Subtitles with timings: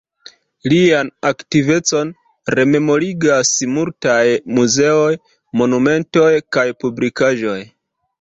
[0.71, 2.13] Lian aktivecon
[2.59, 4.23] rememorigas multaj
[4.61, 5.11] muzeoj,
[5.63, 7.59] monumentoj kaj publikaĵoj.